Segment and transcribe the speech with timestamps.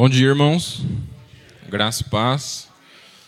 [0.00, 0.80] Bom dia, irmãos.
[1.68, 2.70] Graça e paz.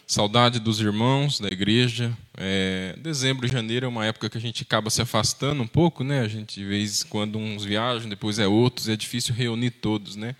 [0.07, 2.17] Saudade dos irmãos da igreja.
[2.35, 6.03] É, dezembro e janeiro é uma época que a gente acaba se afastando um pouco,
[6.03, 6.21] né?
[6.23, 10.17] A gente, de vez em quando, uns viajam, depois é outros, é difícil reunir todos,
[10.17, 10.35] né?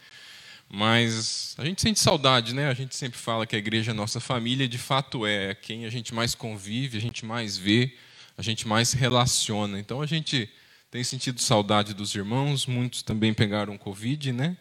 [0.71, 2.71] Mas a gente sente saudade, né?
[2.71, 5.55] A gente sempre fala que a igreja é nossa família, e de fato é, é
[5.55, 7.95] quem a gente mais convive, a gente mais vê,
[8.39, 9.79] a gente mais se relaciona.
[9.79, 10.49] Então a gente
[10.91, 14.57] tem sentido saudade dos irmãos, muitos também pegaram Covid, né?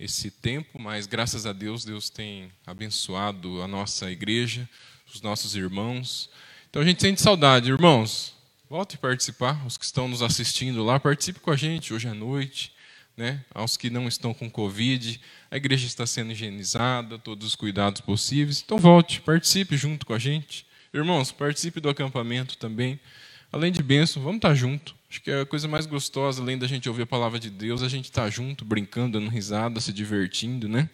[0.00, 4.66] Esse tempo, mas graças a Deus, Deus tem abençoado a nossa igreja,
[5.14, 6.30] os nossos irmãos.
[6.70, 8.34] Então a gente sente saudade, irmãos.
[8.68, 12.14] Volte a participar, os que estão nos assistindo lá, participe com a gente hoje à
[12.14, 12.72] noite.
[13.14, 13.44] Né?
[13.54, 15.20] Aos que não estão com Covid,
[15.50, 18.62] a igreja está sendo higienizada, todos os cuidados possíveis.
[18.64, 20.64] Então volte, participe junto com a gente.
[20.94, 22.98] Irmãos, participe do acampamento também.
[23.52, 24.94] Além de bênção, vamos estar junto.
[25.10, 27.82] Acho que é a coisa mais gostosa, além da gente ouvir a palavra de Deus,
[27.82, 30.88] a gente estar tá junto, brincando, dando risada, se divertindo, né?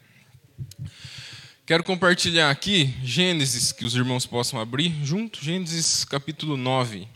[1.67, 7.07] Quero compartilhar aqui Gênesis, que os irmãos possam abrir junto, Gênesis capítulo 9.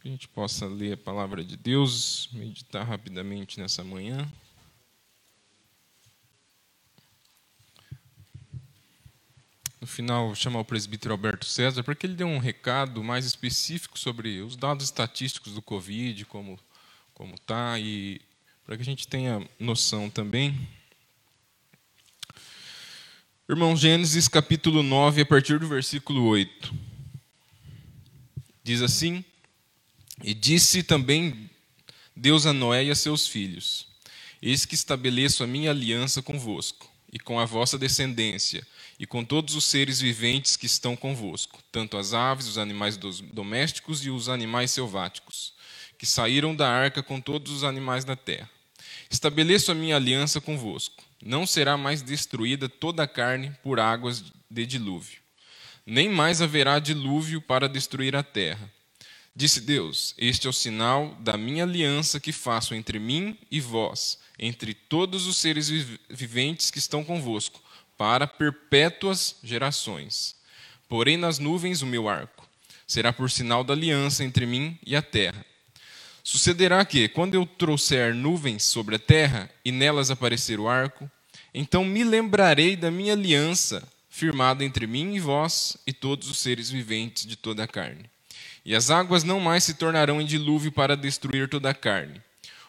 [0.00, 4.26] Que a gente possa ler a palavra de Deus, meditar rapidamente nessa manhã.
[9.84, 13.98] No final chamar o presbítero Alberto César para que ele dê um recado mais específico
[13.98, 16.58] sobre os dados estatísticos do Covid, como
[17.12, 18.18] como está e
[18.64, 20.66] para que a gente tenha noção também.
[23.46, 26.74] Irmão Gênesis capítulo 9, a partir do versículo 8.
[28.62, 29.22] Diz assim:
[30.22, 31.50] E disse também
[32.16, 33.86] Deus a Noé e a seus filhos:
[34.40, 38.66] Eis que estabeleço a minha aliança convosco e com a vossa descendência
[38.98, 44.04] e com todos os seres viventes que estão convosco, tanto as aves, os animais domésticos
[44.04, 45.52] e os animais selváticos,
[45.98, 48.50] que saíram da arca com todos os animais da terra.
[49.10, 51.02] Estabeleço a minha aliança convosco.
[51.22, 55.20] Não será mais destruída toda a carne por águas de dilúvio.
[55.86, 58.70] Nem mais haverá dilúvio para destruir a terra.
[59.36, 64.18] Disse Deus: Este é o sinal da minha aliança que faço entre mim e vós,
[64.38, 65.68] entre todos os seres
[66.08, 67.60] viventes que estão convosco,
[67.96, 70.36] para perpétuas gerações.
[70.88, 72.44] Porém nas nuvens o meu arco
[72.86, 75.44] será por sinal da aliança entre mim e a terra.
[76.22, 81.10] Sucederá que, quando eu trouxer nuvens sobre a terra e nelas aparecer o arco,
[81.52, 86.70] então me lembrarei da minha aliança firmada entre mim e vós e todos os seres
[86.70, 88.08] viventes de toda a carne.
[88.64, 92.22] E as águas não mais se tornarão em dilúvio para destruir toda a carne.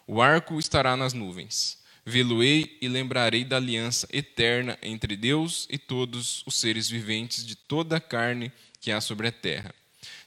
[0.06, 1.78] O arco estará nas nuvens
[2.08, 7.98] Vê-lo-ei e lembrarei da aliança eterna entre Deus e todos os seres viventes de toda
[7.98, 9.74] a carne que há sobre a terra.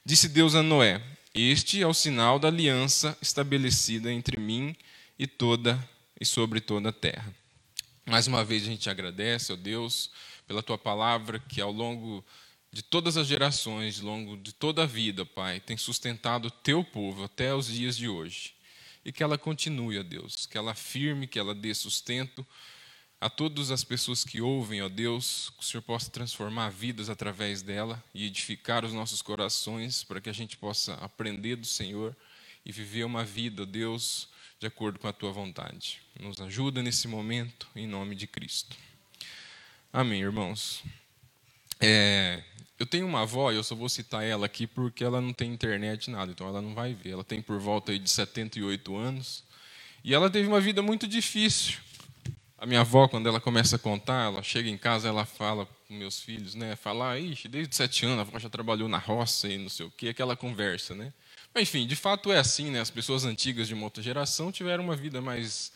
[0.04, 1.00] Disse Deus a Noé:
[1.32, 4.74] Este é o sinal da aliança estabelecida entre mim
[5.16, 5.78] e toda
[6.20, 7.32] e sobre toda a terra.
[8.04, 10.10] Mais uma vez a gente agradece, ó Deus,
[10.48, 12.24] pela tua palavra que ao longo
[12.72, 16.82] de todas as gerações, ao longo de toda a vida, Pai, tem sustentado o teu
[16.82, 18.57] povo até os dias de hoje
[19.04, 22.46] e que ela continue, ó Deus, que ela firme, que ela dê sustento
[23.20, 27.62] a todas as pessoas que ouvem, ó Deus, que o Senhor possa transformar vidas através
[27.62, 32.16] dela e edificar os nossos corações para que a gente possa aprender do Senhor
[32.64, 34.28] e viver uma vida, ó Deus,
[34.60, 36.00] de acordo com a tua vontade.
[36.20, 38.76] Nos ajuda nesse momento, em nome de Cristo.
[39.92, 40.82] Amém, irmãos.
[41.80, 42.42] É,
[42.78, 45.52] eu tenho uma avó, e eu só vou citar ela aqui porque ela não tem
[45.52, 47.10] internet nada, então ela não vai ver.
[47.10, 49.42] Ela tem por volta de 78 anos.
[50.04, 51.78] E ela teve uma vida muito difícil.
[52.56, 55.94] A minha avó, quando ela começa a contar, ela chega em casa, ela fala com
[55.94, 56.76] meus filhos, né?
[56.76, 59.90] Fala, ixi, desde sete anos a avó já trabalhou na roça e não sei o
[59.90, 61.12] quê, aquela conversa, né?
[61.54, 62.80] Mas, enfim, de fato é assim, né?
[62.80, 65.72] As pessoas antigas de uma outra geração tiveram uma vida mais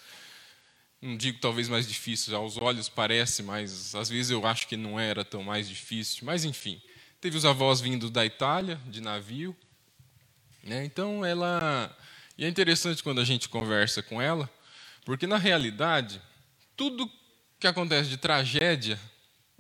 [1.01, 5.01] não digo talvez mais difícil, aos olhos parece, mas às vezes eu acho que não
[5.01, 6.25] era tão mais difícil.
[6.25, 6.81] Mas enfim,
[7.22, 9.56] Teve os avós vindo da Itália, de navio.
[10.60, 10.84] Né?
[10.84, 11.97] Então, ela.
[12.37, 14.50] E é interessante quando a gente conversa com ela,
[15.05, 16.20] porque, na realidade,
[16.76, 17.08] tudo
[17.61, 18.99] que acontece de tragédia,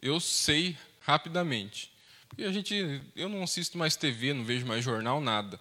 [0.02, 1.92] eu sei rapidamente.
[2.28, 5.60] Porque a gente, eu não assisto mais TV, não vejo mais jornal, nada.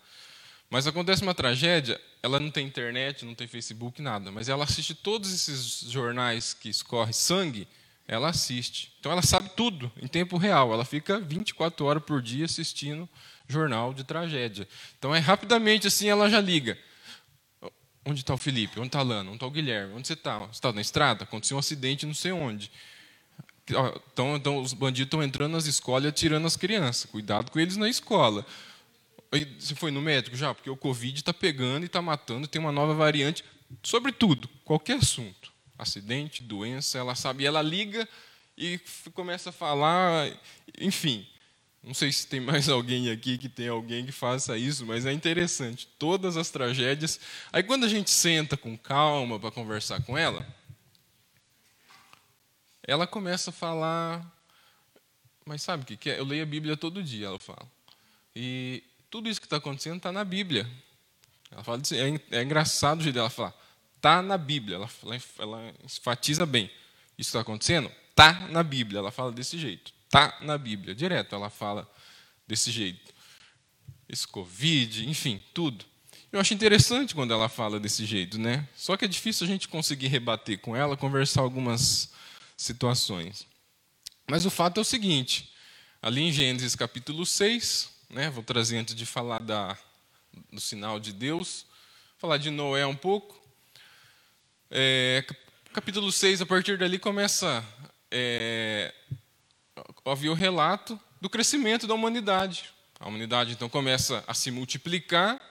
[0.72, 4.32] Mas acontece uma tragédia, ela não tem internet, não tem Facebook, nada.
[4.32, 7.68] Mas ela assiste todos esses jornais que escorre sangue
[8.08, 8.92] ela assiste.
[9.00, 10.74] Então ela sabe tudo em tempo real.
[10.74, 13.08] Ela fica 24 horas por dia assistindo
[13.48, 14.68] jornal de tragédia.
[14.98, 16.78] Então é rapidamente assim ela já liga.
[18.04, 18.80] Onde está o Felipe?
[18.80, 19.30] Onde está a Lana?
[19.30, 19.94] Onde está o Guilherme?
[19.94, 20.40] Onde você está?
[20.40, 21.24] Você está na estrada?
[21.24, 22.72] Aconteceu um acidente não sei onde.
[24.12, 27.10] Então, então os bandidos estão entrando nas escolas e atirando as crianças.
[27.10, 28.46] Cuidado com eles na escola.
[29.60, 30.54] Você foi no médico já?
[30.54, 33.46] Porque o Covid está pegando e está matando, tem uma nova variante.
[33.82, 35.51] Sobre tudo, qualquer assunto.
[35.82, 37.44] Acidente, doença, ela sabe.
[37.44, 38.08] Ela liga
[38.56, 38.80] e
[39.16, 40.32] começa a falar,
[40.80, 41.28] enfim.
[41.82, 45.12] Não sei se tem mais alguém aqui que tem alguém que faça isso, mas é
[45.12, 45.88] interessante.
[45.98, 47.20] Todas as tragédias.
[47.52, 50.46] Aí quando a gente senta com calma para conversar com ela,
[52.84, 54.24] ela começa a falar.
[55.44, 56.20] Mas sabe o que é?
[56.20, 57.68] Eu leio a Bíblia todo dia, ela fala.
[58.36, 60.70] E tudo isso que está acontecendo está na Bíblia.
[61.50, 63.56] Ela fala é, é engraçado o jeito dela falar.
[64.02, 64.78] Está na Bíblia.
[64.78, 66.72] Ela, ela, ela enfatiza bem.
[67.20, 67.92] Isso está acontecendo?
[68.10, 68.98] Está na Bíblia.
[68.98, 69.94] Ela fala desse jeito.
[70.06, 70.96] Está na Bíblia.
[70.96, 71.88] Direto ela fala
[72.48, 73.14] desse jeito.
[74.10, 75.86] Esse Covid, enfim, tudo.
[76.32, 78.68] Eu acho interessante quando ela fala desse jeito, né?
[78.76, 82.12] Só que é difícil a gente conseguir rebater com ela, conversar algumas
[82.58, 83.46] situações.
[84.28, 85.54] Mas o fato é o seguinte:
[86.02, 89.78] ali em Gênesis capítulo 6, né, vou trazer antes de falar da,
[90.52, 91.68] do sinal de Deus,
[92.18, 93.41] falar de Noé um pouco.
[94.74, 95.26] É,
[95.74, 97.62] capítulo 6, a partir dali começa
[98.10, 98.94] é,
[99.76, 102.70] a o relato do crescimento da humanidade.
[102.98, 105.42] A humanidade então começa a se multiplicar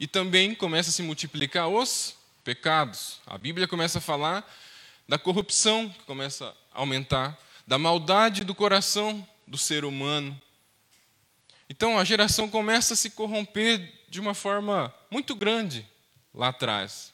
[0.00, 3.20] e também começa a se multiplicar os pecados.
[3.26, 4.50] A Bíblia começa a falar
[5.06, 10.40] da corrupção, que começa a aumentar, da maldade do coração do ser humano.
[11.68, 15.86] Então a geração começa a se corromper de uma forma muito grande
[16.32, 17.11] lá atrás.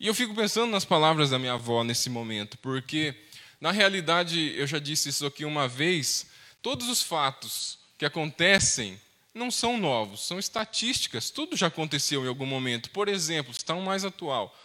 [0.00, 3.14] E eu fico pensando nas palavras da minha avó nesse momento, porque
[3.60, 6.26] na realidade, eu já disse isso aqui uma vez,
[6.62, 8.98] todos os fatos que acontecem
[9.34, 12.88] não são novos, são estatísticas, tudo já aconteceu em algum momento.
[12.88, 14.58] Por exemplo, está um mais atual.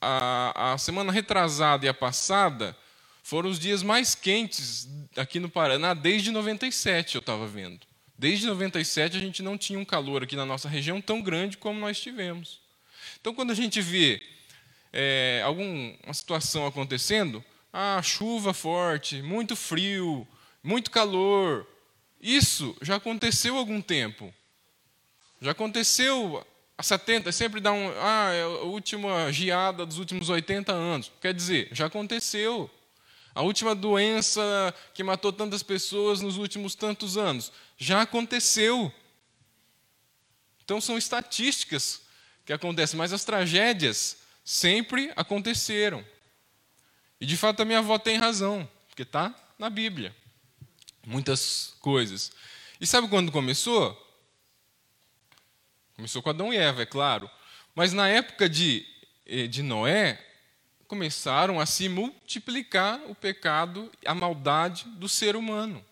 [0.00, 2.76] A, a semana retrasada e a passada
[3.24, 7.80] foram os dias mais quentes aqui no Paraná desde 97, eu estava vendo.
[8.16, 11.80] Desde 97 a gente não tinha um calor aqui na nossa região tão grande como
[11.80, 12.60] nós tivemos.
[13.20, 14.22] Então, quando a gente vê
[14.92, 17.42] é, alguma situação acontecendo,
[17.72, 20.26] ah, chuva forte, muito frio,
[20.62, 21.66] muito calor,
[22.20, 24.32] isso já aconteceu há algum tempo.
[25.40, 26.46] Já aconteceu
[26.78, 27.88] há 70, sempre dá um.
[28.00, 31.10] Ah, é a última geada dos últimos 80 anos.
[31.20, 32.70] Quer dizer, já aconteceu.
[33.34, 34.42] A última doença
[34.94, 37.50] que matou tantas pessoas nos últimos tantos anos.
[37.76, 38.92] Já aconteceu.
[40.64, 42.02] Então são estatísticas
[42.44, 46.04] que acontecem, mas as tragédias sempre aconteceram.
[47.20, 50.14] E de fato a minha avó tem razão, porque está na Bíblia.
[51.06, 52.32] Muitas coisas.
[52.80, 53.98] E sabe quando começou?
[55.94, 57.30] Começou com Adão e Eva, é claro.
[57.74, 58.86] Mas na época de,
[59.26, 60.18] eh, de Noé,
[60.88, 65.84] começaram a se multiplicar o pecado, a maldade do ser humano.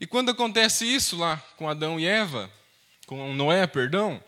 [0.00, 2.50] E quando acontece isso lá com Adão e Eva,
[3.06, 4.22] com Noé, perdão,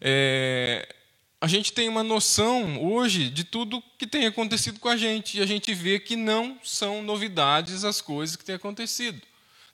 [0.00, 0.94] é,
[1.40, 5.42] a gente tem uma noção hoje de tudo que tem acontecido com a gente, e
[5.42, 9.22] a gente vê que não são novidades as coisas que têm acontecido.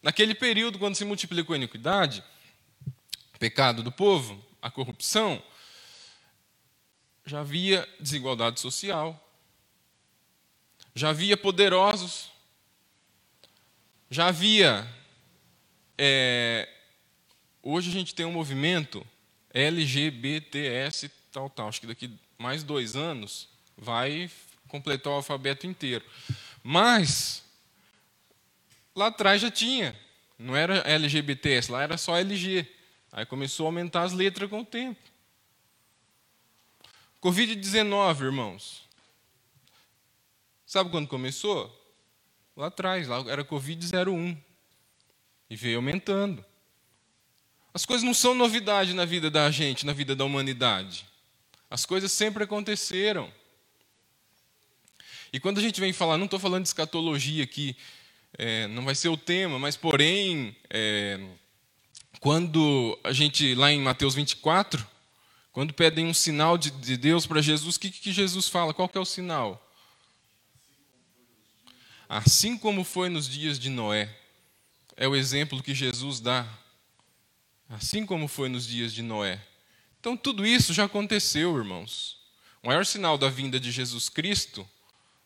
[0.03, 2.23] Naquele período, quando se multiplicou a iniquidade,
[3.35, 5.43] o pecado do povo, a corrupção,
[7.25, 9.19] já havia desigualdade social,
[10.95, 12.31] já havia poderosos,
[14.11, 14.87] já havia.
[15.97, 16.69] É,
[17.63, 19.05] hoje a gente tem um movimento
[19.51, 21.69] LGBTS tal, tal.
[21.69, 24.31] Acho que daqui mais dois anos vai
[24.69, 26.05] completar o alfabeto inteiro.
[26.63, 27.43] Mas
[28.95, 29.99] lá atrás já tinha,
[30.39, 32.67] não era LGBTS, lá era só LG.
[33.13, 35.01] Aí começou a aumentar as letras com o tempo.
[37.21, 38.85] Covid-19, irmãos.
[40.65, 41.81] Sabe quando começou?
[42.57, 44.37] Lá atrás, lá era Covid-01.
[45.51, 46.45] E veio aumentando.
[47.73, 51.07] As coisas não são novidade na vida da gente, na vida da humanidade.
[51.75, 53.29] As coisas sempre aconteceram.
[55.33, 57.77] E quando a gente vem falar, não estou falando de escatologia aqui,
[58.39, 61.19] é, não vai ser o tema, mas porém, é,
[62.21, 64.87] quando a gente, lá em Mateus 24,
[65.51, 68.73] quando pedem um sinal de, de Deus para Jesus, o que, que Jesus fala?
[68.73, 69.61] Qual que é o sinal?
[72.09, 74.17] Assim como foi nos dias de Noé.
[74.97, 76.47] É o exemplo que Jesus dá.
[77.69, 79.45] Assim como foi nos dias de Noé.
[80.05, 82.19] Então, tudo isso já aconteceu, irmãos.
[82.63, 84.69] O maior sinal da vinda de Jesus Cristo,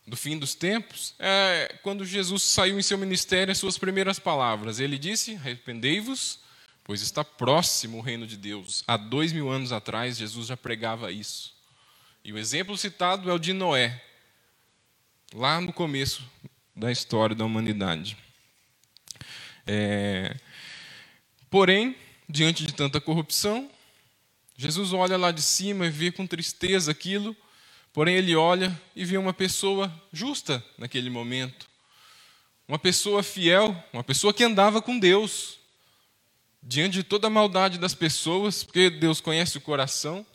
[0.07, 4.79] do fim dos tempos, é quando Jesus saiu em seu ministério, as suas primeiras palavras.
[4.79, 6.39] Ele disse: Arrependei-vos
[6.85, 8.85] pois está próximo o reino de Deus.
[8.87, 11.53] Há dois mil anos atrás, Jesus já pregava isso.
[12.23, 14.01] E o exemplo citado é o de Noé,
[15.33, 16.23] lá no começo
[16.73, 18.15] da história da humanidade.
[19.67, 20.37] É...
[21.49, 21.97] Porém,
[22.29, 23.69] diante de tanta corrupção.
[24.61, 27.33] Jesus olha lá de cima e vê com tristeza aquilo,
[27.93, 31.65] porém ele olha e vê uma pessoa justa naquele momento.
[32.67, 35.59] Uma pessoa fiel, uma pessoa que andava com Deus.
[36.61, 40.25] Diante de toda a maldade das pessoas, porque Deus conhece o coração,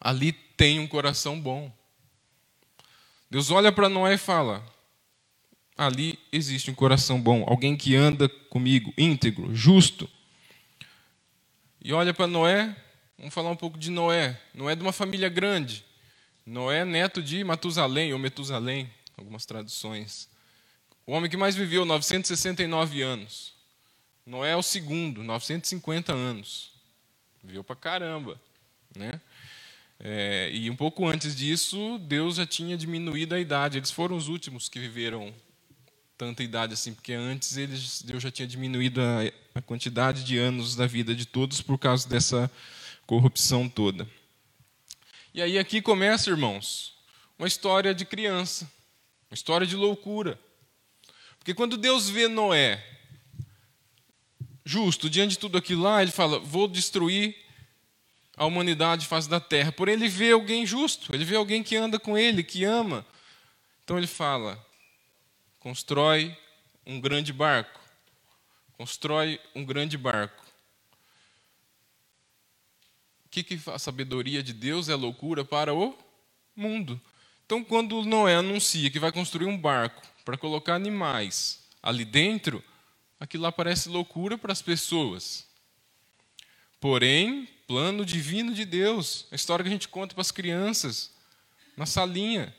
[0.00, 1.70] ali tem um coração bom.
[3.30, 4.64] Deus olha para Noé e fala:
[5.76, 10.08] ali existe um coração bom, alguém que anda comigo, íntegro, justo.
[11.82, 12.74] E olha para Noé,
[13.18, 14.40] vamos falar um pouco de Noé.
[14.52, 15.84] Noé é de uma família grande.
[16.46, 20.28] Noé é neto de Matusalém ou Metusalém, algumas traduções.
[21.06, 23.54] O homem que mais viveu, 969 anos.
[24.26, 26.72] Noé é o segundo, 950 anos.
[27.42, 28.40] Viveu para caramba.
[28.96, 29.20] Né?
[30.00, 33.78] É, e um pouco antes disso, Deus já tinha diminuído a idade.
[33.78, 35.32] Eles foram os últimos que viveram
[36.16, 40.76] tanta idade assim, porque antes eles, Deus já tinha diminuído a, a quantidade de anos
[40.76, 42.50] da vida de todos por causa dessa
[43.06, 44.08] corrupção toda.
[45.32, 46.96] E aí aqui começa, irmãos,
[47.38, 48.70] uma história de criança,
[49.30, 50.38] uma história de loucura.
[51.38, 52.82] Porque quando Deus vê Noé
[54.64, 57.36] justo diante de tudo aquilo lá, ele fala: Vou destruir
[58.36, 59.70] a humanidade face da terra.
[59.70, 63.06] Porém, ele vê alguém justo, ele vê alguém que anda com ele, que ama.
[63.84, 64.64] Então ele fala:
[65.58, 66.36] constrói
[66.86, 67.80] um grande barco.
[68.72, 70.43] Constrói um grande barco.
[73.34, 75.98] Que, que a sabedoria de Deus é loucura para o
[76.54, 77.00] mundo?
[77.44, 82.62] Então, quando Noé anuncia que vai construir um barco para colocar animais ali dentro,
[83.18, 85.48] aquilo lá parece loucura para as pessoas.
[86.78, 91.10] Porém, plano divino de Deus, a história que a gente conta para as crianças,
[91.76, 92.54] na salinha.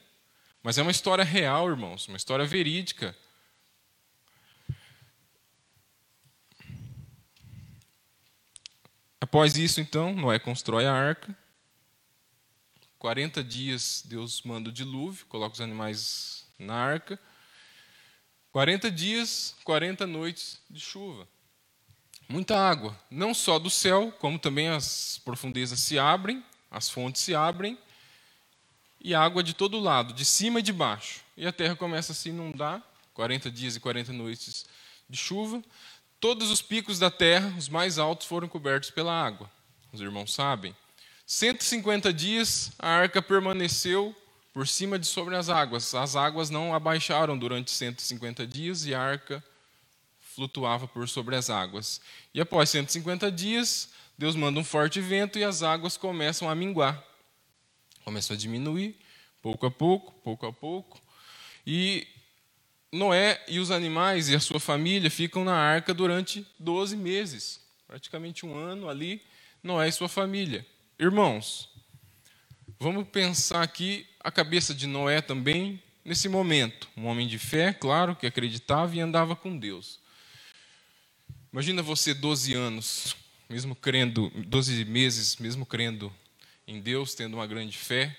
[0.61, 3.15] Mas é uma história real, irmãos, uma história verídica.
[9.25, 11.35] Após isso, então, Noé constrói a arca.
[12.99, 17.19] 40 dias Deus manda o dilúvio, coloca os animais na arca.
[18.51, 21.27] 40 dias, 40 noites de chuva.
[22.29, 27.33] Muita água, não só do céu, como também as profundezas se abrem, as fontes se
[27.33, 27.79] abrem,
[29.01, 31.21] e água de todo lado, de cima e de baixo.
[31.35, 32.79] E a terra começa a se inundar,
[33.15, 34.67] 40 dias e 40 noites
[35.09, 35.63] de chuva.
[36.19, 39.49] Todos os picos da terra, os mais altos, foram cobertos pela água.
[39.91, 40.75] Os irmãos sabem.
[41.25, 44.15] 150 dias a arca permaneceu
[44.53, 45.93] por cima de sobre as águas.
[45.93, 49.43] As águas não abaixaram durante 150 dias e a arca
[50.19, 52.01] flutuava por sobre as águas.
[52.33, 57.03] E após 150 dias, Deus manda um forte vento e as águas começam a minguar
[58.05, 58.95] começou a diminuir,
[59.41, 61.01] pouco a pouco, pouco a pouco.
[61.65, 62.07] E
[62.95, 68.45] Noé e os animais e a sua família ficam na arca durante 12 meses, praticamente
[68.45, 69.21] um ano ali,
[69.61, 70.65] Noé e sua família.
[70.97, 71.69] Irmãos,
[72.79, 76.87] vamos pensar aqui a cabeça de Noé também nesse momento.
[76.95, 79.99] Um homem de fé, claro, que acreditava e andava com Deus.
[81.51, 83.13] Imagina você 12 anos,
[83.49, 86.13] mesmo crendo, 12 meses, mesmo crendo
[86.65, 88.17] em Deus, tendo uma grande fé,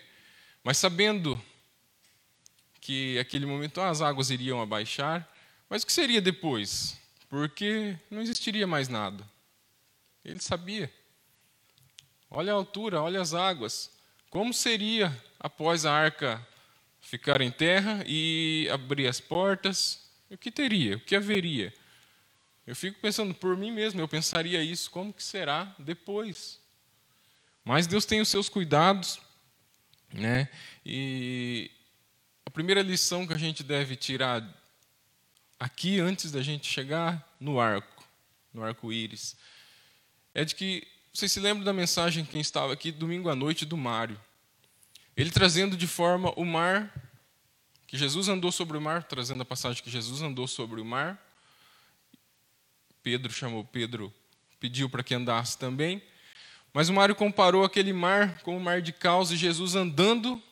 [0.62, 1.40] mas sabendo
[2.86, 5.28] que aquele momento as águas iriam abaixar,
[5.68, 6.96] mas o que seria depois?
[7.28, 9.28] Porque não existiria mais nada.
[10.24, 10.88] Ele sabia.
[12.30, 13.90] Olha a altura, olha as águas.
[14.30, 16.46] Como seria após a arca
[17.00, 20.08] ficar em terra e abrir as portas?
[20.30, 20.96] O que teria?
[20.96, 21.74] O que haveria?
[22.64, 26.60] Eu fico pensando por mim mesmo, eu pensaria isso, como que será depois?
[27.64, 29.18] Mas Deus tem os seus cuidados,
[30.12, 30.48] né?
[30.84, 31.68] E
[32.56, 34.42] primeira lição que a gente deve tirar
[35.60, 38.02] aqui antes da gente chegar no arco,
[38.50, 39.36] no arco-íris,
[40.32, 43.76] é de que vocês se lembram da mensagem quem estava aqui domingo à noite do
[43.76, 44.18] Mário.
[45.14, 46.90] Ele trazendo de forma o mar
[47.86, 51.22] que Jesus andou sobre o mar, trazendo a passagem que Jesus andou sobre o mar.
[53.02, 54.10] Pedro chamou Pedro,
[54.58, 56.02] pediu para que andasse também.
[56.72, 60.42] Mas o Mário comparou aquele mar com o mar de caos e Jesus andando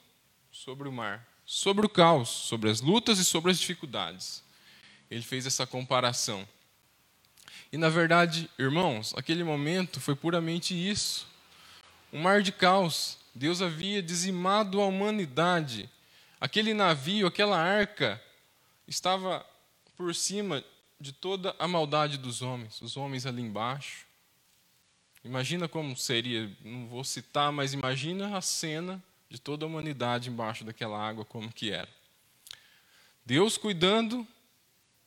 [0.52, 4.42] sobre o mar, sobre o caos, sobre as lutas e sobre as dificuldades.
[5.10, 6.46] Ele fez essa comparação.
[7.72, 11.26] E na verdade, irmãos, aquele momento foi puramente isso.
[12.12, 13.18] Um mar de caos.
[13.34, 15.90] Deus havia dizimado a humanidade.
[16.40, 18.22] Aquele navio, aquela arca,
[18.86, 19.44] estava
[19.96, 20.64] por cima
[21.00, 24.06] de toda a maldade dos homens, os homens ali embaixo.
[25.24, 29.02] Imagina como seria, não vou citar, mas imagina a cena
[29.34, 31.88] de toda a humanidade embaixo daquela água, como que era.
[33.26, 34.24] Deus cuidando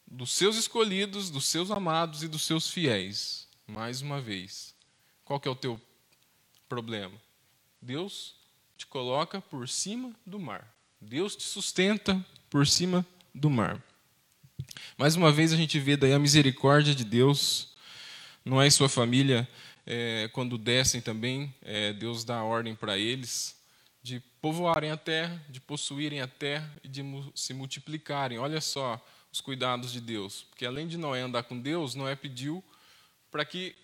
[0.05, 3.47] dos seus escolhidos, dos seus amados e dos seus fiéis.
[3.65, 4.75] mais uma vez.
[5.23, 5.79] Qual que é o teu
[6.67, 7.15] problema?
[7.81, 8.35] Deus
[8.77, 10.67] te coloca por cima do mar.
[10.99, 13.81] Deus te sustenta por cima do mar.
[14.97, 17.73] Mais uma vez a gente vê daí a misericórdia de Deus.
[18.43, 19.47] Noé e sua família,
[19.85, 23.56] é, quando descem também, é, Deus dá ordem para eles
[24.07, 27.03] de povoarem a terra, de possuírem a terra e de
[27.35, 28.39] se multiplicarem.
[28.39, 30.45] Olha só os cuidados de Deus.
[30.49, 32.63] Porque além de Noé andar com Deus, Noé pediu
[33.29, 33.75] para que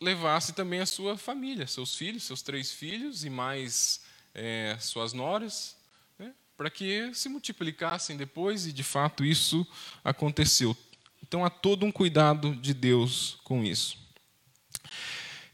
[0.00, 4.00] levasse também a sua família, seus filhos, seus três filhos e mais
[4.34, 5.76] é, suas noras,
[6.18, 9.64] né, para que se multiplicassem depois, e de fato isso
[10.02, 10.76] aconteceu.
[11.22, 13.96] Então há todo um cuidado de Deus com isso.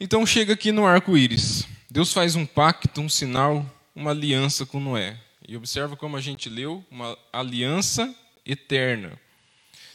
[0.01, 1.69] Então chega aqui no arco-íris.
[1.91, 3.65] Deus faz um pacto, um sinal,
[3.95, 5.19] uma aliança com Noé.
[5.47, 8.15] E observa como a gente leu, uma aliança
[8.45, 9.19] eterna,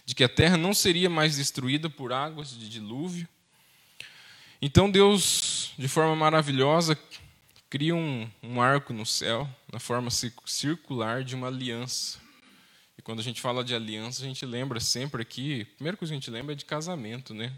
[0.04, 3.28] de que a terra não seria mais destruída por águas de dilúvio.
[4.60, 6.98] Então Deus, de forma maravilhosa,
[7.70, 12.20] cria um, um arco no céu, na forma circular de uma aliança.
[12.98, 16.12] E quando a gente fala de aliança, a gente lembra sempre aqui, a primeira coisa
[16.12, 17.54] que a gente lembra é de casamento, né?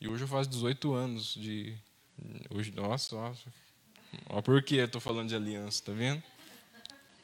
[0.00, 1.76] E hoje eu faço 18 anos de.
[2.50, 3.52] Hoje, nossa, nossa.
[4.28, 6.22] Olha por que eu estou falando de aliança, tá vendo?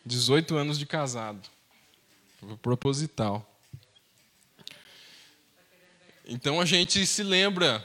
[0.05, 1.49] 18 anos de casado.
[2.62, 3.45] Proposital.
[6.25, 7.85] Então a gente se lembra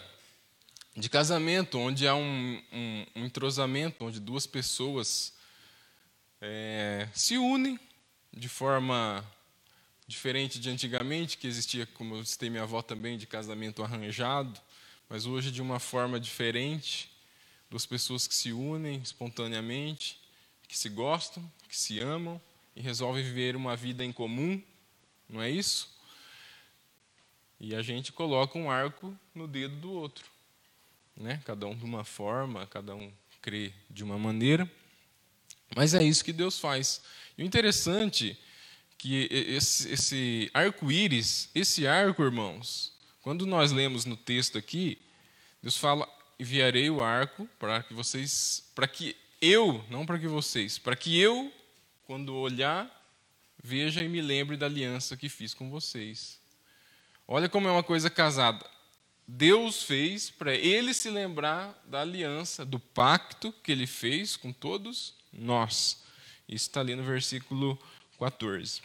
[0.96, 5.34] de casamento, onde há um, um, um entrosamento, onde duas pessoas
[6.40, 7.80] é, se unem
[8.34, 9.26] de forma
[10.08, 14.60] diferente de antigamente, que existia, como eu citei minha avó também, de casamento arranjado
[15.12, 17.12] mas hoje de uma forma diferente,
[17.70, 20.18] duas pessoas que se unem espontaneamente,
[20.70, 22.42] que se gostam, que se amam
[22.78, 24.64] e resolvem viver uma vida em comum,
[25.28, 25.94] não é isso?
[27.60, 30.24] E a gente coloca um arco no dedo do outro,
[31.14, 31.42] né?
[31.44, 34.72] Cada um de uma forma, cada um crê de uma maneira,
[35.76, 37.02] mas é isso que Deus faz.
[37.38, 38.38] E o interessante é
[38.98, 44.98] que esse, esse arco-íris, esse arco, irmãos, quando nós lemos no texto aqui,
[45.62, 46.08] Deus fala:
[46.40, 51.20] enviarei o arco para que vocês, para que eu, não para que vocês, para que
[51.20, 51.52] eu,
[52.06, 52.90] quando olhar,
[53.64, 56.40] veja e me lembre da aliança que fiz com vocês.
[57.28, 58.66] Olha como é uma coisa casada.
[59.28, 65.16] Deus fez para ele se lembrar da aliança, do pacto que ele fez com todos
[65.32, 66.04] nós.
[66.50, 67.80] Isso está ali no versículo
[68.20, 68.82] 14.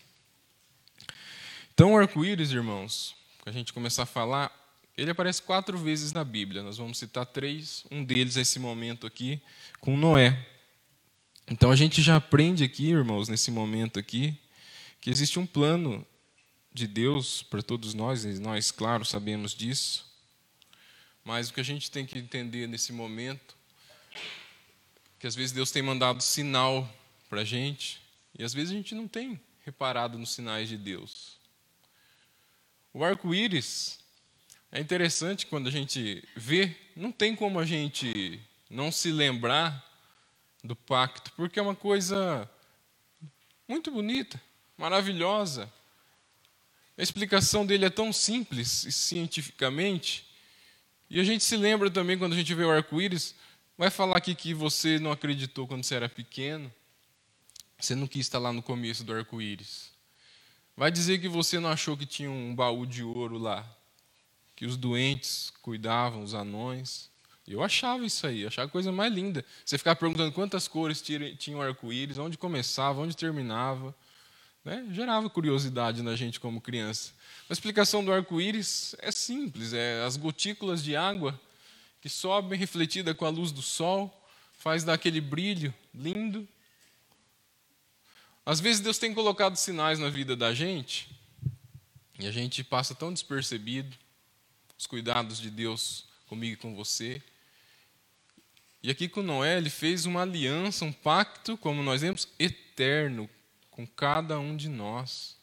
[1.75, 4.66] Então, o arco-íris, irmãos, para a gente começar a falar,
[4.97, 6.63] ele aparece quatro vezes na Bíblia.
[6.63, 7.85] Nós vamos citar três.
[7.91, 9.41] Um deles é esse momento aqui
[9.81, 10.47] com Noé.
[11.47, 14.39] Então a gente já aprende aqui, irmãos, nesse momento aqui,
[15.01, 16.05] que existe um plano
[16.73, 20.05] de Deus para todos nós, e nós, claro, sabemos disso.
[21.25, 23.57] Mas o que a gente tem que entender nesse momento,
[25.19, 26.89] que às vezes Deus tem mandado sinal
[27.29, 28.01] para a gente,
[28.39, 31.39] e às vezes a gente não tem reparado nos sinais de Deus.
[32.93, 33.99] O arco-íris
[34.77, 39.83] é interessante quando a gente vê, não tem como a gente não se lembrar
[40.63, 42.47] do pacto, porque é uma coisa
[43.67, 44.39] muito bonita,
[44.77, 45.73] maravilhosa.
[46.99, 50.27] A explicação dele é tão simples cientificamente.
[51.09, 53.35] E a gente se lembra também quando a gente vê o arco-íris,
[53.79, 56.71] vai falar aqui que você não acreditou quando você era pequeno,
[57.81, 59.91] você não quis estar lá no começo do arco-íris.
[60.77, 63.76] Vai dizer que você não achou que tinha um baú de ouro lá
[64.57, 67.11] que os doentes cuidavam, os anões.
[67.47, 69.45] Eu achava isso aí, achava a coisa mais linda.
[69.65, 71.03] Você ficava perguntando quantas cores
[71.39, 73.95] tinham arco-íris, onde começava, onde terminava.
[74.65, 74.85] Né?
[74.91, 77.13] Gerava curiosidade na gente como criança.
[77.49, 81.39] A explicação do arco-íris é simples: é as gotículas de água
[82.01, 84.27] que sobem refletida com a luz do sol,
[84.59, 86.49] faz dar aquele brilho lindo.
[88.45, 91.09] Às vezes Deus tem colocado sinais na vida da gente
[92.19, 93.97] e a gente passa tão despercebido
[94.79, 97.23] os cuidados de Deus comigo e com você.
[98.83, 103.29] E aqui com Noé, ele fez uma aliança, um pacto, como nós vemos, eterno
[103.71, 105.37] com cada um de nós.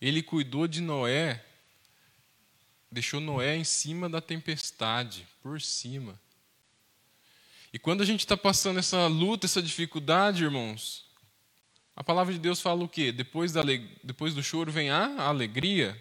[0.00, 1.44] Ele cuidou de Noé,
[2.90, 6.18] deixou Noé em cima da tempestade, por cima.
[7.72, 11.04] E quando a gente está passando essa luta, essa dificuldade, irmãos,
[11.96, 13.12] a palavra de Deus fala o quê?
[13.12, 13.62] Depois, da,
[14.02, 16.00] depois do choro vem a alegria.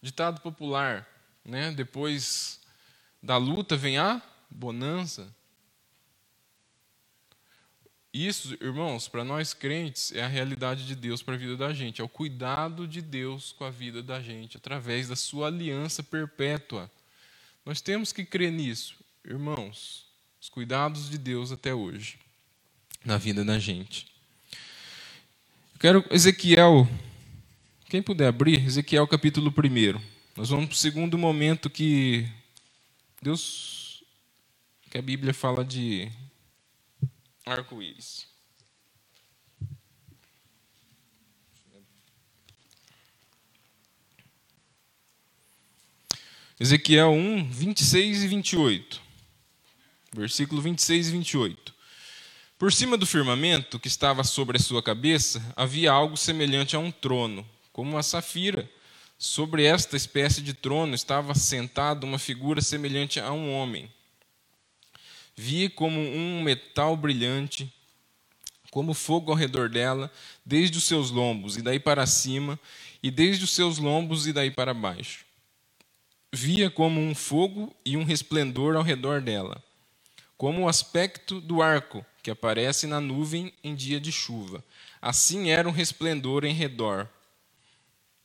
[0.00, 1.06] Ditado popular,
[1.44, 1.72] né?
[1.72, 2.60] Depois
[3.22, 5.34] da luta vem a bonança.
[8.12, 12.00] Isso, irmãos, para nós crentes, é a realidade de Deus para a vida da gente,
[12.00, 16.90] é o cuidado de Deus com a vida da gente, através da sua aliança perpétua.
[17.66, 18.96] Nós temos que crer nisso.
[19.24, 20.06] Irmãos,
[20.40, 22.18] os cuidados de Deus até hoje,
[23.04, 24.06] na vida da gente.
[25.74, 26.88] Eu quero Ezequiel,
[27.88, 29.98] quem puder abrir, Ezequiel capítulo 1.
[30.36, 32.28] Nós vamos para o segundo momento que
[33.22, 34.04] Deus,
[34.90, 36.12] que a Bíblia fala de
[37.46, 38.26] arco-íris.
[46.60, 49.00] Ezequiel 1, 26 e 28.
[50.12, 51.74] Versículo 26 e 28.
[52.58, 56.90] Por cima do firmamento que estava sobre a sua cabeça havia algo semelhante a um
[56.90, 57.48] trono,
[57.78, 58.68] como uma safira.
[59.16, 63.88] Sobre esta espécie de trono estava sentada uma figura semelhante a um homem.
[65.36, 67.72] Via como um metal brilhante,
[68.72, 70.10] como fogo ao redor dela,
[70.44, 72.58] desde os seus lombos e daí para cima,
[73.00, 75.24] e desde os seus lombos e daí para baixo
[76.32, 79.62] via como um fogo e um resplendor ao redor dela,
[80.36, 84.62] como o aspecto do arco que aparece na nuvem em dia de chuva.
[85.00, 87.08] Assim era um resplendor em redor.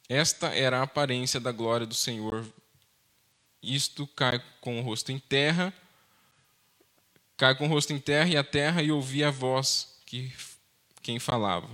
[0.10, 2.46] Esta era a aparência da glória do Senhor.
[3.62, 5.74] Isto cai com o rosto em terra,
[7.38, 10.34] cai com o rosto em terra e a terra e ouvi a voz que
[11.02, 11.70] quem falava.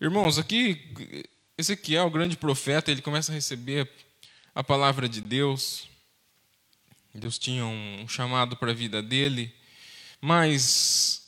[0.00, 1.24] Irmãos, aqui
[1.58, 3.90] Ezequiel, o grande profeta, ele começa a receber
[4.54, 5.88] a palavra de Deus.
[7.14, 9.54] Deus tinha um chamado para a vida dele,
[10.20, 11.26] mas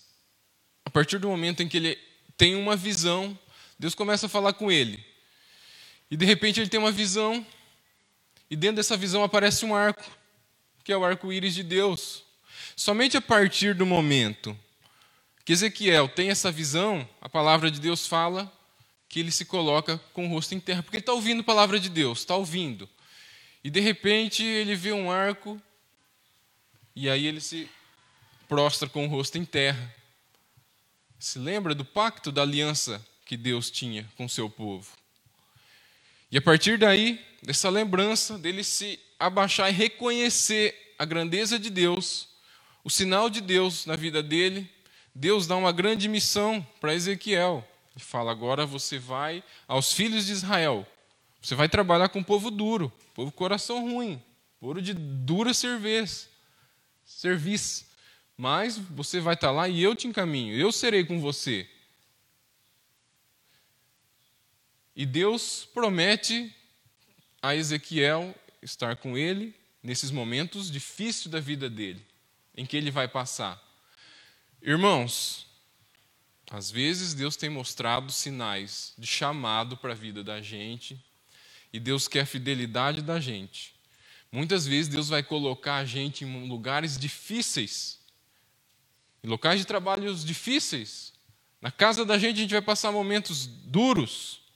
[0.84, 1.98] a partir do momento em que ele
[2.36, 3.38] tem uma visão,
[3.78, 5.02] Deus começa a falar com ele.
[6.10, 7.46] E de repente ele tem uma visão,
[8.50, 10.04] e dentro dessa visão aparece um arco,
[10.82, 12.24] que é o arco-íris de Deus.
[12.74, 14.56] Somente a partir do momento
[15.44, 18.52] que Ezequiel tem essa visão, a palavra de Deus fala
[19.08, 21.80] que ele se coloca com o rosto em terra, porque ele está ouvindo a palavra
[21.80, 22.88] de Deus, está ouvindo.
[23.64, 25.60] E de repente ele vê um arco,
[26.94, 27.68] e aí ele se
[28.48, 29.94] prostra com o rosto em terra.
[31.18, 34.97] Se lembra do pacto, da aliança que Deus tinha com seu povo.
[36.30, 42.28] E a partir daí, dessa lembrança dele se abaixar e reconhecer a grandeza de Deus,
[42.84, 44.68] o sinal de Deus na vida dele,
[45.14, 47.66] Deus dá uma grande missão para Ezequiel.
[47.96, 50.86] Ele fala: agora você vai aos filhos de Israel,
[51.40, 54.22] você vai trabalhar com um povo duro, povo coração ruim,
[54.60, 56.26] povo de dura cerveza,
[57.04, 57.86] serviço.
[58.36, 61.68] Mas você vai estar lá e eu te encaminho, eu serei com você.
[64.98, 66.52] E Deus promete
[67.40, 72.04] a Ezequiel estar com ele nesses momentos difíceis da vida dele,
[72.56, 73.62] em que ele vai passar.
[74.60, 75.46] Irmãos,
[76.50, 81.00] às vezes Deus tem mostrado sinais de chamado para a vida da gente,
[81.72, 83.76] e Deus quer a fidelidade da gente.
[84.32, 88.00] Muitas vezes Deus vai colocar a gente em lugares difíceis,
[89.22, 91.12] em locais de trabalhos difíceis.
[91.60, 94.47] Na casa da gente a gente vai passar momentos duros,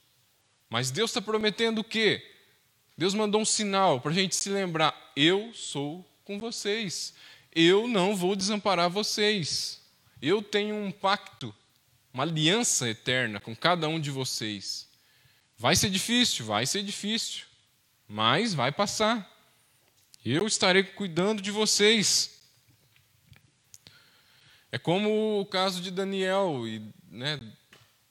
[0.73, 2.27] mas Deus está prometendo o quê?
[2.97, 7.13] Deus mandou um sinal para a gente se lembrar: eu sou com vocês,
[7.55, 9.83] eu não vou desamparar vocês,
[10.23, 11.55] eu tenho um pacto,
[12.11, 14.89] uma aliança eterna com cada um de vocês.
[15.59, 17.45] Vai ser difícil, vai ser difícil,
[18.09, 19.31] mas vai passar.
[20.25, 22.31] Eu estarei cuidando de vocês.
[24.73, 26.81] É como o caso de Daniel e
[27.11, 27.39] né,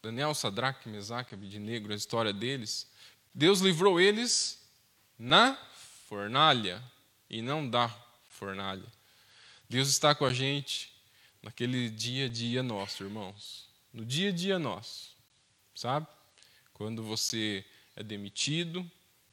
[0.02, 2.90] Daniel, Sadraque, Mesaque, Abidinegro, a história deles.
[3.34, 4.60] Deus livrou eles
[5.18, 5.56] na
[6.08, 6.84] fornalha
[7.30, 7.88] e não da
[8.30, 8.86] fornalha.
[9.70, 10.92] Deus está com a gente
[11.42, 13.70] naquele dia a dia nosso, irmãos.
[13.94, 15.16] No dia a dia nosso,
[15.76, 16.08] sabe?
[16.74, 17.64] Quando você
[17.96, 18.90] é demitido,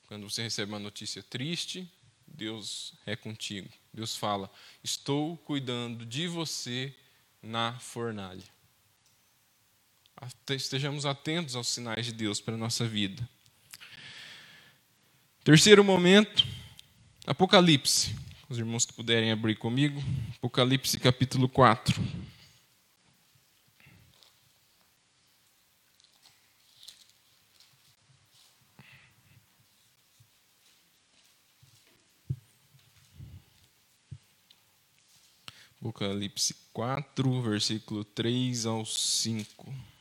[0.07, 1.91] quando você recebe uma notícia triste,
[2.27, 3.69] Deus é contigo.
[3.93, 4.51] Deus fala:
[4.85, 6.95] Estou cuidando de você
[7.43, 8.58] na fornalha.
[10.51, 13.29] Estejamos atentos aos sinais de Deus para a nossa vida.
[15.45, 16.45] Terceiro momento,
[17.27, 18.17] Apocalipse.
[18.49, 20.03] Os irmãos que puderem abrir comigo,
[20.37, 22.03] Apocalipse capítulo 4.
[35.81, 39.98] Apocalipse 4, versículo 3 ao 5.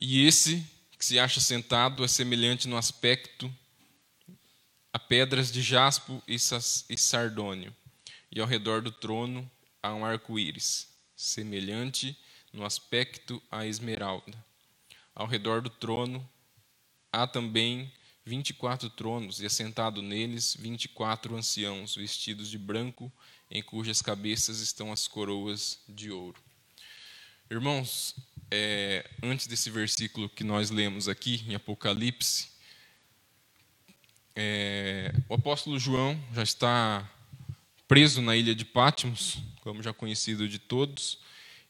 [0.00, 0.64] E esse
[0.96, 3.52] que se acha sentado é semelhante no aspecto
[4.92, 7.74] a pedras de jaspo e sardônio,
[8.30, 9.50] e ao redor do trono
[9.82, 12.16] há um arco-íris, semelhante
[12.52, 14.44] no aspecto a esmeralda.
[15.14, 16.28] Ao redor do trono
[17.12, 17.92] há também
[18.24, 23.12] vinte e quatro tronos, e assentado neles vinte e quatro anciãos, vestidos de branco,
[23.50, 26.40] em cujas cabeças estão as coroas de ouro.
[27.50, 28.14] Irmãos,
[28.50, 32.48] é, antes desse versículo que nós lemos aqui em Apocalipse,
[34.36, 37.10] é, o apóstolo João já está
[37.88, 41.20] preso na ilha de Patmos, como já conhecido de todos,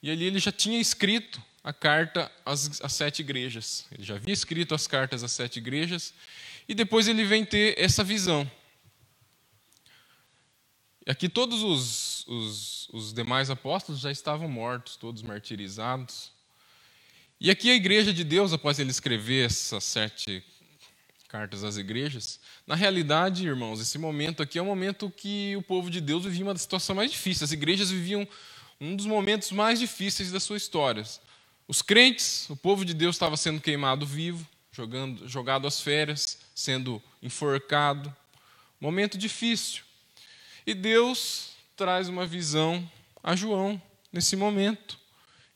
[0.03, 3.87] e ali ele já tinha escrito a carta às, às sete igrejas.
[3.93, 6.13] Ele já havia escrito as cartas às sete igrejas,
[6.69, 8.51] e depois ele vem ter essa visão.
[11.09, 16.31] E aqui todos os, os, os demais apóstolos já estavam mortos, todos martirizados.
[17.41, 20.45] E aqui a igreja de Deus, após ele escrever essas sete
[21.27, 25.91] cartas às igrejas, na realidade, irmãos, esse momento aqui é um momento que o povo
[25.91, 27.43] de Deus vivia uma situação mais difícil.
[27.47, 28.29] As igrejas viviam
[28.79, 31.05] um dos momentos mais difíceis da sua história.
[31.67, 37.03] Os crentes, o povo de Deus estava sendo queimado vivo, jogando, jogado às férias, sendo
[37.23, 38.15] enforcado.
[38.79, 39.88] Momento difícil.
[40.69, 42.87] E Deus traz uma visão
[43.23, 43.81] a João
[44.13, 45.01] nesse momento.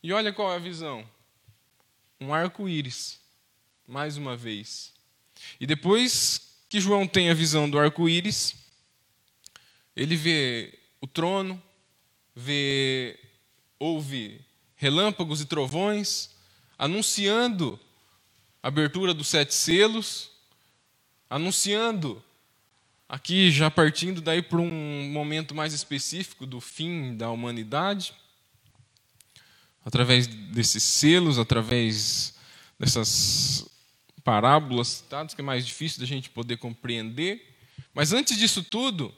[0.02, 1.06] E olha qual é a visão:
[2.18, 3.20] um arco-íris,
[3.86, 4.90] mais uma vez.
[5.60, 8.54] E depois que João tem a visão do arco-íris,
[9.94, 11.62] ele vê o trono,
[12.34, 13.20] vê,
[13.78, 14.40] ouve
[14.76, 16.30] relâmpagos e trovões,
[16.78, 17.78] anunciando
[18.62, 20.30] a abertura dos sete selos,
[21.28, 22.24] anunciando,
[23.12, 28.14] aqui já partindo daí para um momento mais específico do fim da humanidade,
[29.84, 32.34] através desses selos, através
[32.78, 33.68] dessas
[34.24, 37.54] parábolas citadas, que é mais difícil da gente poder compreender.
[37.92, 39.14] Mas antes disso tudo,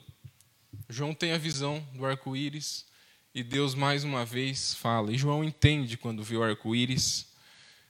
[0.89, 2.85] João tem a visão do arco-íris
[3.33, 5.13] e Deus mais uma vez fala.
[5.13, 7.27] E João entende quando vê o arco-íris,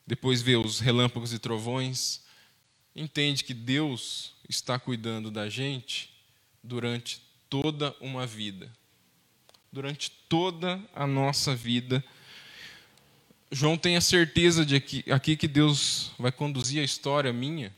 [0.06, 2.22] depois vê os relâmpagos e trovões,
[2.96, 6.14] entende que Deus está cuidando da gente
[6.64, 8.72] durante toda uma vida.
[9.72, 12.04] Durante toda a nossa vida
[13.52, 17.74] João tem a certeza de que aqui que Deus vai conduzir a história minha,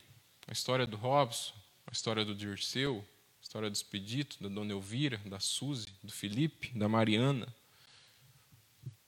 [0.46, 1.54] a história do Robson,
[1.86, 3.04] a história do Dirceu,
[3.38, 7.46] a história do Expedito, da Dona Elvira, da Suzy, do Felipe, da Mariana,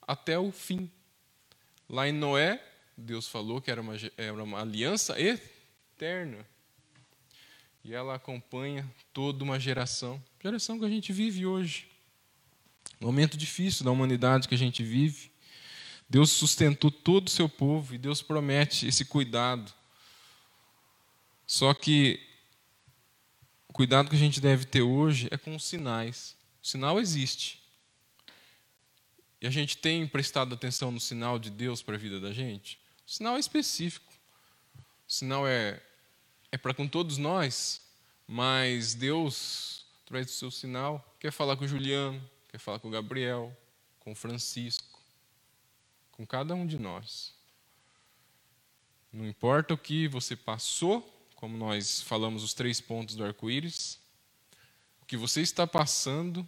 [0.03, 0.91] até o fim.
[1.89, 2.63] Lá em Noé,
[2.97, 6.47] Deus falou que era uma, era uma aliança eterna.
[7.85, 11.89] E ela acompanha toda uma geração, geração que a gente vive hoje.
[13.01, 15.31] Momento difícil da humanidade que a gente vive.
[16.09, 19.73] Deus sustentou todo o seu povo e Deus promete esse cuidado.
[21.47, 22.21] Só que
[23.69, 26.37] o cuidado que a gente deve ter hoje é com os sinais.
[26.63, 27.63] O sinal existe.
[29.41, 32.79] E a gente tem prestado atenção no sinal de Deus para a vida da gente?
[33.07, 34.13] O sinal é específico.
[35.09, 35.83] O sinal é,
[36.53, 37.81] é para com todos nós,
[38.27, 42.91] mas Deus, através do seu sinal, quer falar com o Juliano, quer falar com o
[42.91, 43.57] Gabriel,
[43.99, 44.91] com o Francisco
[46.21, 47.33] com cada um de nós.
[49.11, 51.01] Não importa o que você passou,
[51.35, 53.99] como nós falamos os três pontos do arco-íris,
[55.01, 56.47] o que você está passando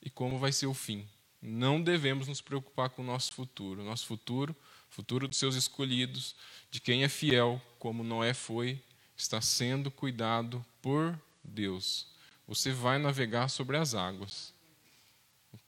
[0.00, 1.06] e como vai ser o fim.
[1.42, 3.82] Não devemos nos preocupar com o nosso futuro.
[3.82, 4.56] O nosso futuro,
[4.88, 6.34] futuro dos seus escolhidos,
[6.70, 8.82] de quem é fiel, como Noé foi,
[9.16, 12.06] está sendo cuidado por Deus.
[12.46, 14.52] Você vai navegar sobre as águas.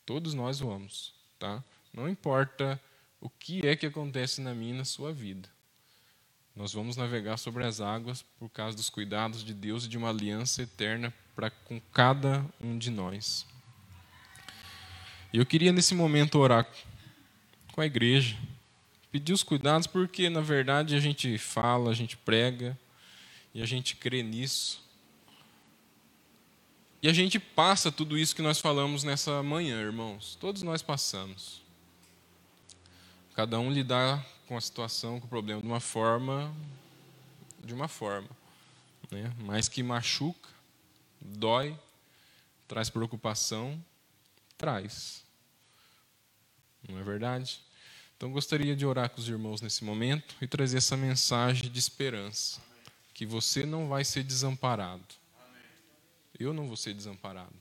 [0.05, 1.63] Todos nós vamos, tá?
[1.93, 2.81] Não importa
[3.21, 5.49] o que é que acontece na minha e na sua vida.
[6.55, 10.11] Nós vamos navegar sobre as águas por causa dos cuidados de Deus e de uma
[10.11, 13.47] aliança eterna para com cada um de nós.
[15.33, 16.69] Eu queria nesse momento orar
[17.73, 18.37] com a igreja,
[19.11, 22.79] pedir os cuidados porque na verdade a gente fala, a gente prega
[23.55, 24.83] e a gente crê nisso.
[27.01, 30.37] E a gente passa tudo isso que nós falamos nessa manhã, irmãos.
[30.41, 31.63] Todos nós passamos.
[33.35, 36.55] Cada um lidar com a situação, com o problema de uma forma,
[37.63, 38.29] de uma forma,
[39.11, 39.33] né?
[39.39, 40.49] Mas que machuca,
[41.21, 41.79] dói,
[42.67, 43.83] traz preocupação,
[44.57, 45.25] traz.
[46.89, 47.61] Não é verdade?
[48.17, 52.61] Então gostaria de orar com os irmãos nesse momento e trazer essa mensagem de esperança,
[53.15, 55.15] que você não vai ser desamparado.
[56.39, 57.55] Eu não vou ser desamparado.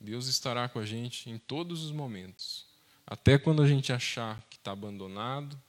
[0.00, 2.66] Deus estará com a gente em todos os momentos.
[3.06, 5.60] Até quando a gente achar que está abandonado,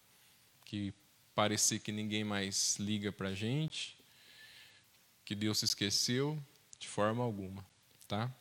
[0.65, 0.93] que
[1.35, 3.95] parecer que ninguém mais liga para a gente,
[5.23, 6.41] que Deus se esqueceu,
[6.79, 7.65] de forma alguma.
[8.07, 8.31] Tá?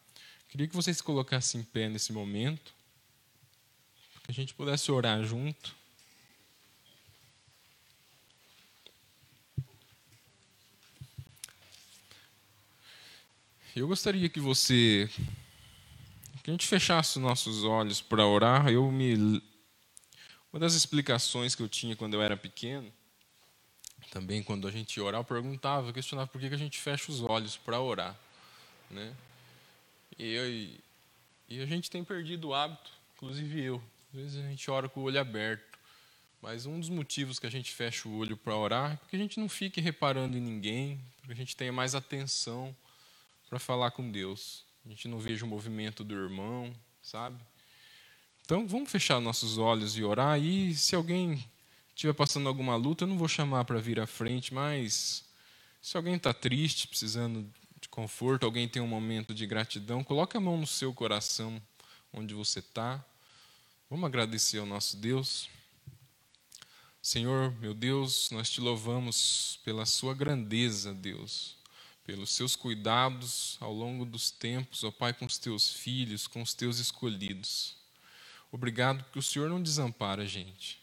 [0.49, 2.73] Queria que vocês se colocassem em pé nesse momento,
[4.25, 5.77] que a gente pudesse orar junto.
[13.77, 15.09] Eu gostaria que você
[16.43, 18.69] que a gente fechasse os nossos olhos para orar.
[18.69, 19.41] Eu me
[20.53, 22.93] uma das explicações que eu tinha quando eu era pequeno,
[24.11, 27.23] também quando a gente orava, eu perguntava, eu questionava por que a gente fecha os
[27.23, 28.19] olhos para orar,
[28.91, 29.15] né?
[30.19, 30.81] E,
[31.49, 33.81] e a gente tem perdido o hábito, inclusive eu.
[34.13, 35.79] Às vezes a gente ora com o olho aberto.
[36.43, 39.19] Mas um dos motivos que a gente fecha o olho para orar é porque a
[39.19, 42.75] gente não fique reparando em ninguém, porque a gente tenha mais atenção
[43.51, 44.65] para falar com Deus.
[44.87, 47.37] A gente não veja o movimento do irmão, sabe?
[48.45, 50.41] Então vamos fechar nossos olhos e orar.
[50.41, 51.45] E se alguém
[51.89, 55.25] estiver passando alguma luta, eu não vou chamar para vir à frente, mas
[55.83, 60.41] se alguém está triste, precisando de conforto, alguém tem um momento de gratidão, coloque a
[60.41, 61.61] mão no seu coração,
[62.13, 63.05] onde você está.
[63.89, 65.51] Vamos agradecer ao nosso Deus.
[67.03, 71.57] Senhor, meu Deus, nós te louvamos pela sua grandeza, Deus,
[72.11, 76.53] pelos seus cuidados ao longo dos tempos, ó Pai, com os teus filhos, com os
[76.53, 77.77] teus escolhidos.
[78.51, 80.81] Obrigado porque o Senhor não desampara a gente.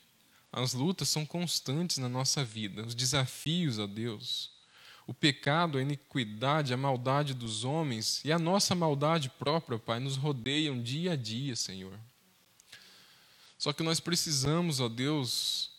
[0.50, 4.52] As lutas são constantes na nossa vida, os desafios, ó Deus,
[5.06, 10.16] o pecado, a iniquidade, a maldade dos homens e a nossa maldade própria, Pai, nos
[10.16, 12.00] rodeiam dia a dia, Senhor.
[13.58, 15.72] Só que nós precisamos, ó Deus,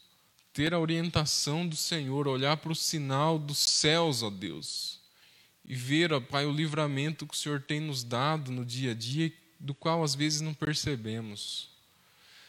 [0.52, 4.97] ter a orientação do Senhor, olhar para o sinal dos céus, ó Deus,
[5.68, 8.94] e ver, ó Pai, o livramento que o Senhor tem nos dado no dia a
[8.94, 11.68] dia, do qual às vezes não percebemos.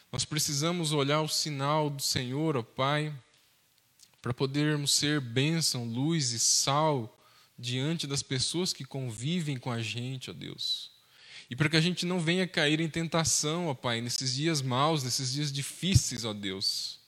[0.09, 3.13] Nós precisamos olhar o sinal do Senhor, ó Pai,
[4.21, 7.13] para podermos ser bênção, luz e sal
[7.57, 10.89] diante das pessoas que convivem com a gente, ó Deus.
[11.49, 15.03] E para que a gente não venha cair em tentação, ó Pai, nesses dias maus,
[15.03, 16.99] nesses dias difíceis, ó Deus.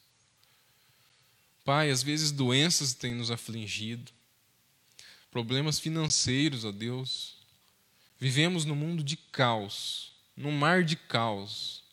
[1.63, 4.11] Pai, às vezes doenças têm nos afligido,
[5.31, 7.37] problemas financeiros, ó Deus.
[8.19, 11.83] Vivemos num mundo de caos, num mar de caos.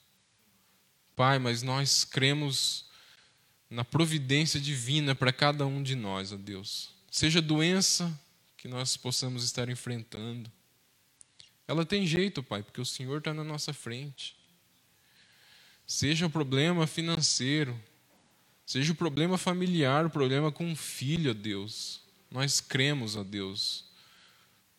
[1.17, 2.85] Pai, mas nós cremos
[3.71, 6.91] na providência divina para cada um de nós, ó Deus.
[7.11, 8.13] Seja doença
[8.57, 10.51] que nós possamos estar enfrentando.
[11.67, 14.37] Ela tem jeito, Pai, porque o Senhor está na nossa frente.
[15.87, 17.79] Seja o problema financeiro,
[18.69, 22.03] Seja o problema familiar, o problema com o filho, ó Deus.
[22.31, 23.85] Nós cremos, ó Deus,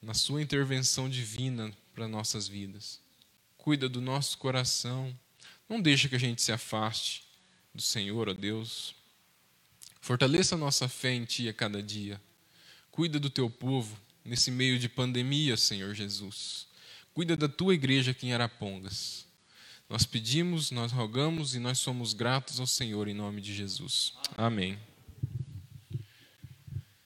[0.01, 2.99] na Sua intervenção divina para nossas vidas.
[3.57, 5.17] Cuida do nosso coração.
[5.67, 7.23] Não deixa que a gente se afaste
[7.73, 8.95] do Senhor, ó Deus.
[10.01, 12.21] Fortaleça a nossa fé em Ti a cada dia.
[12.91, 16.67] Cuida do Teu povo nesse meio de pandemia, Senhor Jesus.
[17.13, 19.25] Cuida da Tua igreja aqui em Arapongas.
[19.89, 24.13] Nós pedimos, nós rogamos e nós somos gratos ao Senhor em nome de Jesus.
[24.37, 24.77] Amém.